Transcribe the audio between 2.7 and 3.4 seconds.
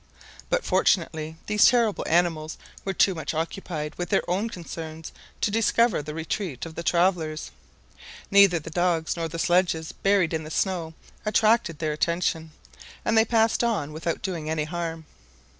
were too much